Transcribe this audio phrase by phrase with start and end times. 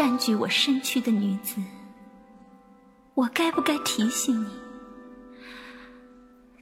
[0.00, 1.62] 占据我身躯的女子，
[3.12, 4.48] 我该不该提醒你？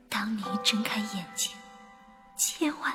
[0.08, 1.52] 当你睁开眼睛，
[2.36, 2.92] 千万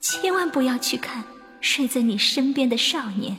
[0.00, 1.22] 千万不要去看
[1.60, 3.36] 睡在你身边的少年，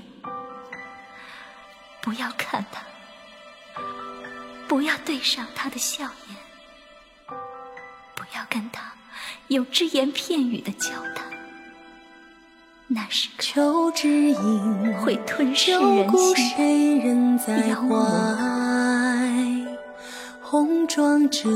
[1.99, 2.83] 不要看他，
[4.67, 6.37] 不要对上他的笑颜，
[8.13, 8.93] 不要跟他
[9.47, 11.32] 有只言片语的交谈。
[12.95, 17.87] 那是求知音，会吞噬人心，谁人在怀？
[20.39, 21.49] 红妆者，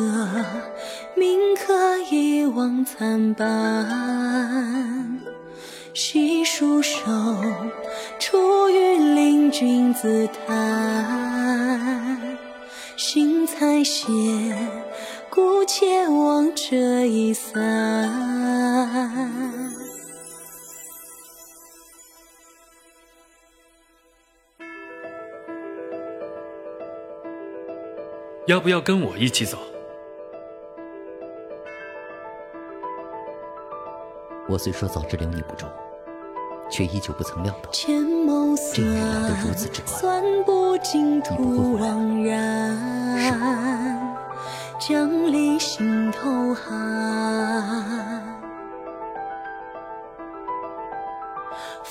[1.15, 5.19] 铭刻一往参半。
[5.93, 6.97] 细数手，
[8.17, 8.67] 出
[9.51, 12.17] 君子叹。
[12.95, 14.07] 心才歇，
[15.29, 17.53] 故且望这一散。
[28.47, 29.57] 要不要跟我一起走？
[34.47, 35.67] 我虽说早知留你不周，
[36.71, 40.21] 却依旧不曾料到这缘来得如此之快。
[40.21, 43.37] 你不会回来，
[44.79, 45.59] 将离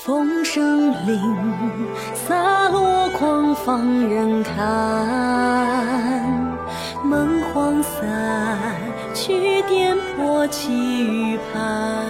[0.03, 1.19] 风声凛，
[2.13, 4.53] 洒落狂放人看。
[7.03, 8.59] 梦荒散，
[9.15, 12.05] 去颠簸起雨盘。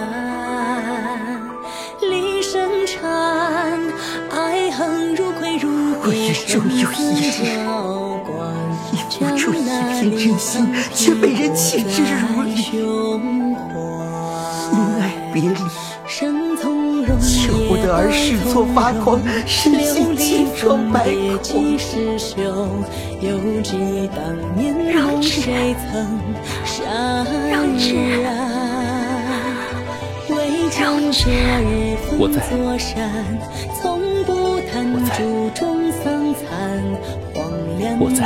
[2.02, 3.80] 离声颤，
[4.30, 6.84] 爱恨如愧如别，生死
[7.42, 7.42] 交
[8.26, 8.54] 关。
[8.92, 12.50] 一付出一片真心，却被人弃之如履。
[14.70, 15.02] 因爱
[15.32, 15.64] 别离，求
[18.08, 21.04] 不得而视作发狂，身心千疮百
[21.44, 21.76] 孔。
[24.90, 25.36] 让之，
[27.50, 27.92] 让之，
[30.30, 31.20] 让之，
[32.18, 32.80] 我在，我
[35.04, 35.12] 在，
[38.00, 38.20] 我在。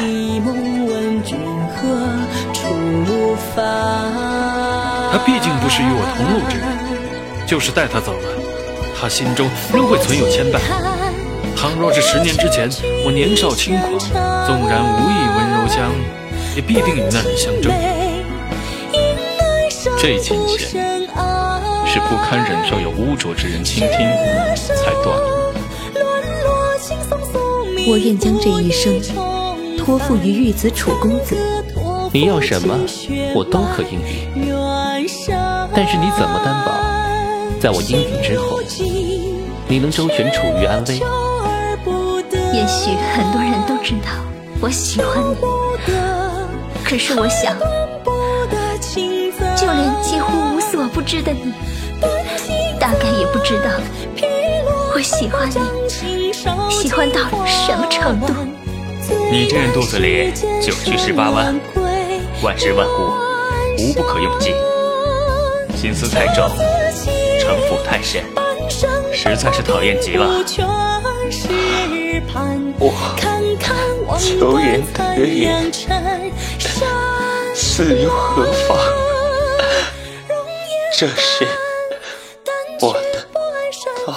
[5.12, 6.65] 他毕竟不是与我同路之人，
[7.47, 8.31] 就是带他走了，
[9.02, 10.60] 他心中仍会存有牵绊。
[11.56, 12.70] 倘若是十年之前，
[13.04, 13.98] 我年少轻狂，
[14.46, 15.90] 纵然无意温柔乡，
[16.54, 17.72] 也必定与那人相争。
[19.98, 20.68] 这琴弦
[21.84, 23.98] 是不堪忍受有污浊之人倾听
[24.56, 25.42] 才断的。
[27.88, 29.00] 我愿将这一生
[29.76, 31.36] 托付于玉子楚公子。
[32.12, 32.78] 你要什么，
[33.34, 34.30] 我都可应允。
[35.74, 36.72] 但是你怎么担保，
[37.60, 38.60] 在我应允之后，
[39.72, 40.97] 你能周全楚玉安危？
[42.53, 44.10] 也许很多人都知道
[44.60, 45.37] 我喜欢你，
[46.84, 47.56] 可是我想，
[49.56, 51.55] 就连几乎无所不知的你，
[52.78, 53.71] 大概也不知道
[54.94, 56.31] 我喜欢你，
[56.71, 58.34] 喜欢到什么程度。
[59.31, 61.59] 你这人肚子里九曲十八弯，
[62.43, 63.15] 万事万物
[63.78, 64.53] 无不可用尽，
[65.75, 66.47] 心思太重，
[67.41, 68.22] 城府太深，
[69.31, 70.27] 实在是讨厌极了。
[72.78, 75.72] 我求人得言，
[77.55, 78.77] 死又何妨？
[80.99, 81.47] 这是
[82.81, 83.27] 我的
[84.03, 84.12] 道，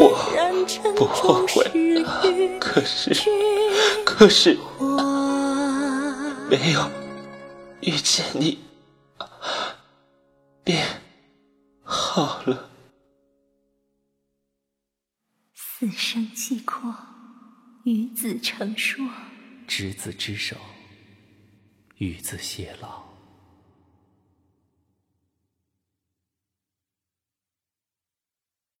[0.00, 0.02] 我
[0.94, 1.64] 不后悔。
[2.60, 3.12] 可是，
[4.04, 4.56] 可是，
[6.48, 6.80] 没有
[7.80, 8.58] 遇见你，
[10.62, 10.78] 便
[11.94, 12.70] 好了。
[15.54, 16.92] 死生契阔，
[17.84, 19.08] 与子成说。
[19.68, 20.56] 执子之手，
[21.98, 23.13] 与子偕老。